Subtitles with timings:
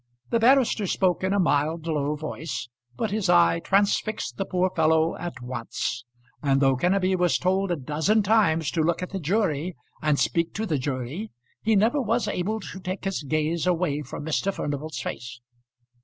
[0.31, 5.15] The barrister spoke in a mild low voice, but his eye transfixed the poor fellow
[5.15, 6.05] at once;
[6.41, 10.55] and though Kenneby was told a dozen times to look at the jury and speak
[10.55, 11.29] to the jury,
[11.61, 14.51] he never was able to take his gaze away from Mr.
[14.51, 15.39] Furnival's face.